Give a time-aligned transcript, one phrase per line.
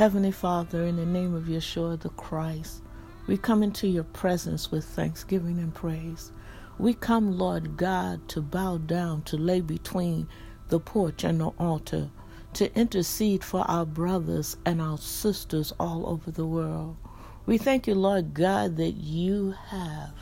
[0.00, 2.80] Heavenly Father, in the name of Yeshua the Christ,
[3.26, 6.32] we come into your presence with thanksgiving and praise.
[6.78, 10.26] We come, Lord God, to bow down, to lay between
[10.68, 12.08] the porch and the altar,
[12.54, 16.96] to intercede for our brothers and our sisters all over the world.
[17.44, 20.14] We thank you, Lord God, that you have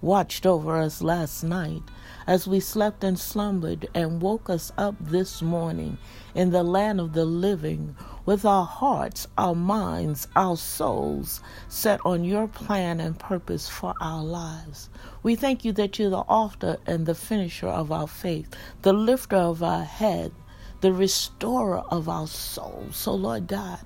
[0.00, 1.82] watched over us last night
[2.26, 5.98] as we slept and slumbered and woke us up this morning
[6.34, 12.24] in the land of the living with our hearts, our minds, our souls set on
[12.24, 14.90] your plan and purpose for our lives.
[15.22, 19.36] We thank you that you're the author and the finisher of our faith, the lifter
[19.36, 20.32] of our head,
[20.80, 22.96] the restorer of our souls.
[22.96, 23.80] So, Lord God,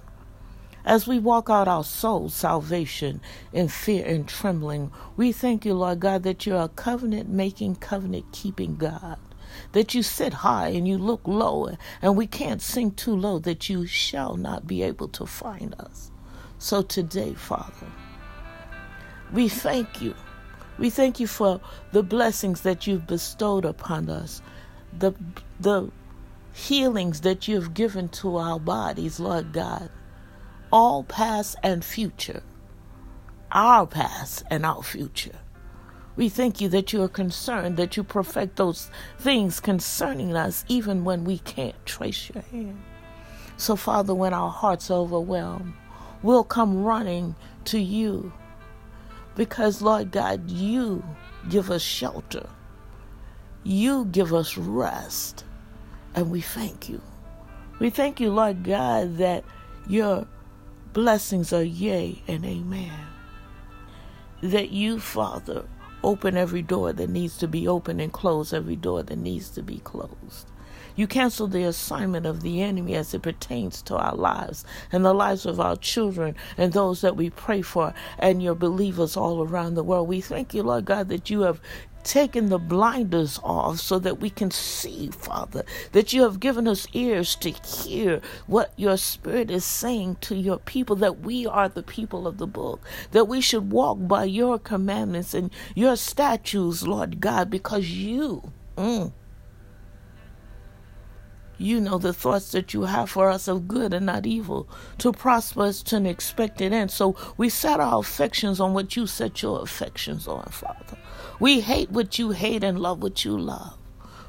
[0.84, 3.20] as we walk out our soul salvation
[3.52, 8.27] in fear and trembling, we thank you, Lord God, that you're a covenant making, covenant
[8.32, 9.18] keeping God.
[9.73, 13.68] That you sit high and you look low, and we can't sink too low, that
[13.68, 16.10] you shall not be able to find us.
[16.59, 17.87] So today, Father,
[19.32, 20.14] we thank you.
[20.79, 21.60] We thank you for
[21.92, 24.42] the blessings that you've bestowed upon us,
[24.98, 25.12] the,
[25.60, 25.90] the
[26.54, 29.90] healings that you have given to our bodies, Lord God
[30.73, 32.42] all past and future,
[33.52, 35.38] our past and our future.
[36.16, 41.04] We thank you that you are concerned that you perfect those things concerning us even
[41.04, 42.82] when we can't trace your hand.
[43.56, 45.74] So, Father, when our hearts are overwhelmed,
[46.23, 47.34] we'll come running
[47.66, 48.32] to you
[49.36, 51.04] because, Lord God, you
[51.48, 52.48] give us shelter,
[53.62, 55.45] you give us rest,
[56.14, 57.01] and we thank you.
[57.79, 59.45] We thank you, Lord God, that
[59.88, 60.26] your
[60.93, 63.07] blessings are yea and amen.
[64.43, 65.65] That you, Father,
[66.03, 69.62] open every door that needs to be opened and close every door that needs to
[69.62, 70.48] be closed.
[70.94, 75.14] You cancel the assignment of the enemy as it pertains to our lives and the
[75.14, 79.74] lives of our children and those that we pray for and your believers all around
[79.74, 80.09] the world.
[80.09, 81.62] We thank you, Lord God, that you have
[82.04, 86.86] taken the blinders off so that we can see, Father, that you have given us
[86.92, 91.82] ears to hear what your Spirit is saying to your people, that we are the
[91.82, 92.80] people of the book,
[93.12, 98.52] that we should walk by your commandments and your statutes, Lord God, because you.
[98.76, 99.12] Mm,
[101.62, 104.68] you know the thoughts that you have for us of good and not evil,
[104.98, 106.90] to prosper us to an expected end.
[106.90, 110.98] So we set our affections on what you set your affections on, Father.
[111.40, 113.76] We hate what you hate and love what you love.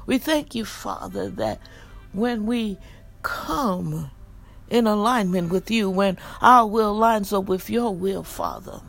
[0.06, 1.60] We thank you, Father, that
[2.12, 2.78] when we
[3.22, 4.10] come
[4.70, 8.80] in alignment with you, when our will lines up with your will, Father,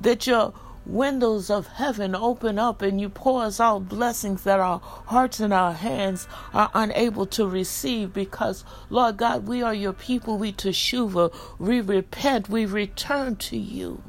[0.00, 0.52] that your
[0.86, 5.52] windows of heaven open up and you pour us out blessings that our hearts and
[5.52, 10.36] our hands are unable to receive because, Lord God, we are your people.
[10.36, 14.02] We teshuva, we repent, we return to you.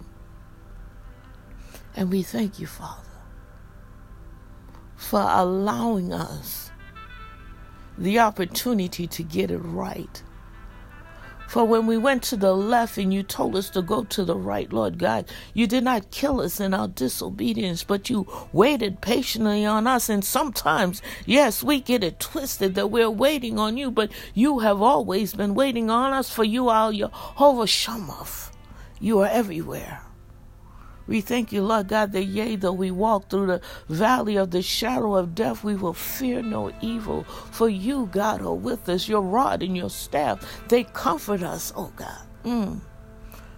[1.95, 3.01] And we thank you, Father,
[4.95, 6.71] for allowing us
[7.97, 10.21] the opportunity to get it right.
[11.47, 14.35] For when we went to the left and you told us to go to the
[14.35, 19.66] right, Lord God, you did not kill us in our disobedience, but you waited patiently
[19.66, 20.09] on us.
[20.09, 24.81] And sometimes, yes, we get it twisted that we're waiting on you, but you have
[24.81, 28.28] always been waiting on us, for you are Jehovah Shammah.
[29.00, 30.04] You are everywhere.
[31.07, 34.61] We thank you, Lord God, that yea, though we walk through the valley of the
[34.61, 37.23] shadow of death, we will fear no evil.
[37.23, 39.07] For you, God, are with us.
[39.07, 42.21] Your rod and your staff, they comfort us, oh God.
[42.43, 42.79] Mm.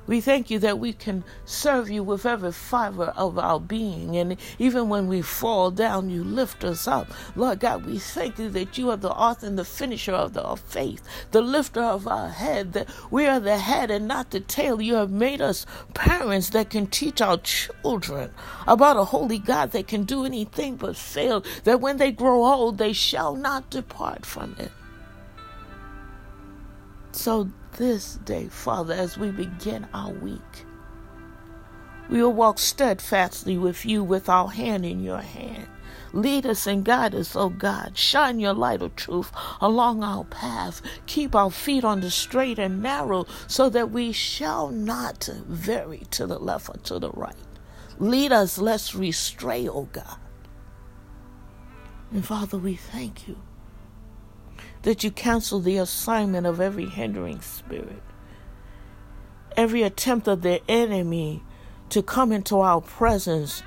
[0.07, 4.15] We thank you that we can serve you with every fiber of our being.
[4.15, 7.07] And even when we fall down, you lift us up.
[7.35, 10.59] Lord God, we thank you that you are the author and the finisher of of
[10.59, 14.81] faith, the lifter of our head, that we are the head and not the tail.
[14.81, 18.31] You have made us parents that can teach our children
[18.67, 22.77] about a holy God that can do anything but fail, that when they grow old,
[22.77, 24.71] they shall not depart from it.
[27.11, 30.65] So this day, Father, as we begin our week,
[32.09, 35.67] we will walk steadfastly with you with our hand in your hand.
[36.13, 37.97] Lead us and guide us, O God.
[37.97, 39.31] Shine your light of truth
[39.61, 40.81] along our path.
[41.05, 46.25] Keep our feet on the straight and narrow so that we shall not vary to
[46.25, 47.35] the left or to the right.
[47.99, 50.17] Lead us lest we stray, O God.
[52.11, 53.37] And Father, we thank you
[54.87, 58.01] that you cancel the assignment of every hindering spirit,
[59.57, 61.43] every attempt of the enemy
[61.89, 63.63] to come into our presence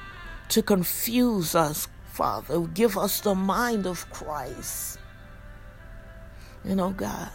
[0.49, 2.61] to confuse us, Father.
[2.61, 4.99] Give us the mind of Christ.
[6.65, 7.29] And oh God,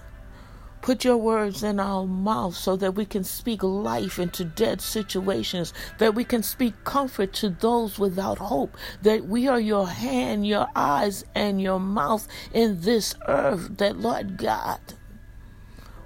[0.85, 5.73] Put your words in our mouth so that we can speak life into dead situations,
[5.97, 10.67] that we can speak comfort to those without hope, that we are your hand, your
[10.75, 14.79] eyes, and your mouth in this earth, that Lord God,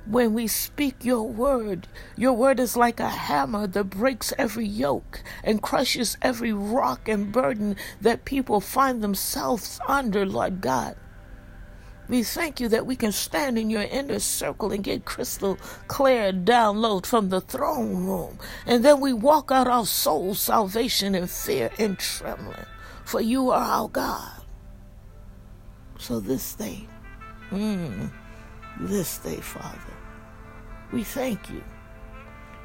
[0.05, 5.21] when we speak your word, your word is like a hammer that breaks every yoke
[5.43, 10.95] and crushes every rock and burden that people find themselves under, Lord God.
[12.09, 15.57] We thank you that we can stand in your inner circle and get crystal
[15.87, 18.39] clear download from the throne room.
[18.65, 22.65] And then we walk out our soul salvation in fear and trembling.
[23.05, 24.41] For you are our God.
[25.99, 26.87] So this day,
[27.51, 28.09] mm,
[28.79, 29.93] this day, Father,
[30.91, 31.63] we thank you.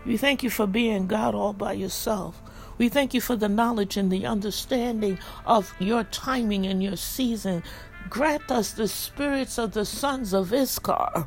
[0.06, 2.40] We thank you for being God all by yourself.
[2.76, 7.62] We thank you for the knowledge and the understanding of your timing and your season
[8.08, 11.26] grant us the spirits of the sons of Issachar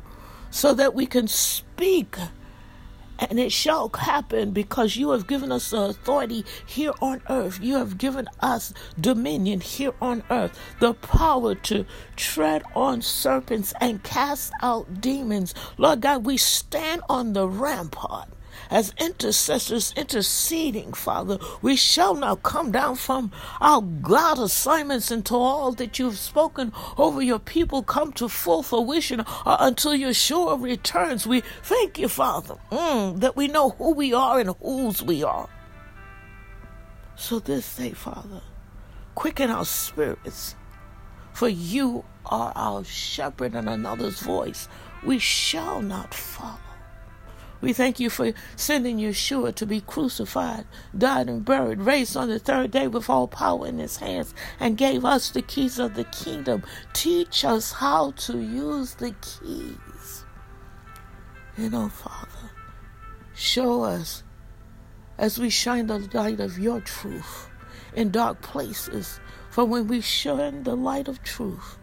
[0.50, 2.16] so that we can speak.
[3.18, 7.58] And it shall happen because you have given us authority here on earth.
[7.60, 11.84] You have given us dominion here on earth, the power to
[12.14, 15.52] tread on serpents and cast out demons.
[15.78, 18.28] Lord God, we stand on the rampart
[18.70, 21.38] as intercessors interceding, Father.
[21.62, 27.22] We shall now come down from our God assignments until all that you've spoken over
[27.22, 31.26] your people come to full fruition or until Yeshua returns.
[31.26, 35.48] We thank you, Father, mm, that we know who we are and whose we are.
[37.16, 38.42] So this day, Father,
[39.14, 40.54] quicken our spirits,
[41.32, 44.68] for you are our shepherd and another's voice
[45.04, 46.67] we shall not follow.
[47.60, 50.64] We thank you for sending Yeshua to be crucified,
[50.96, 54.76] died, and buried, raised on the third day with all power in his hands, and
[54.76, 56.62] gave us the keys of the kingdom.
[56.92, 60.24] Teach us how to use the keys.
[61.56, 62.50] You oh, know, Father,
[63.34, 64.22] show us
[65.18, 67.48] as we shine the light of your truth
[67.94, 69.18] in dark places.
[69.50, 71.78] For when we shine the light of truth,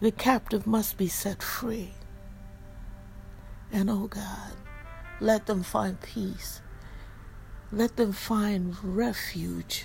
[0.00, 1.92] the captive must be set free.
[3.70, 4.52] And oh God,
[5.20, 6.62] let them find peace.
[7.70, 9.84] Let them find refuge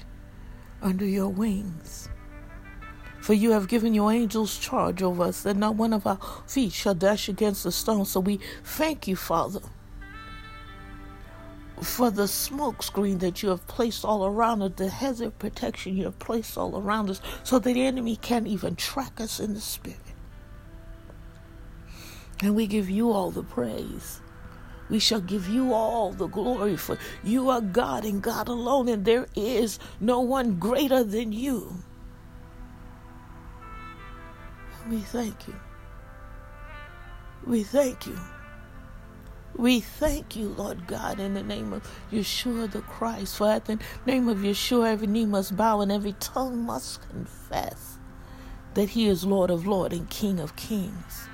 [0.82, 2.10] under your wings.
[3.20, 6.72] For you have given your angels charge over us, that not one of our feet
[6.72, 8.06] shall dash against a stone.
[8.06, 9.62] So we thank you, Father,
[11.82, 16.06] for the smoke screen that you have placed all around us, the hazard protection you
[16.06, 19.62] have placed all around us, so that the enemy can't even track us in the
[19.62, 20.00] spirit.
[22.42, 24.22] And we give you all the praise.
[24.90, 29.04] We shall give you all the glory, for you are God and God alone, and
[29.04, 31.76] there is no one greater than you.
[34.88, 35.56] We thank you.
[37.46, 38.18] We thank you.
[39.56, 43.38] We thank you, Lord God, in the name of Yeshua the Christ.
[43.38, 47.98] For at the name of Yeshua, every knee must bow and every tongue must confess
[48.76, 51.30] that He is Lord of Lords and King of Kings.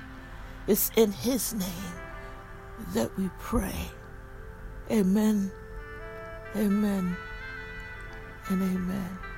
[0.66, 2.01] It's in His name
[2.94, 3.90] that we pray.
[4.90, 5.50] Amen,
[6.56, 7.16] amen,
[8.48, 9.31] and amen.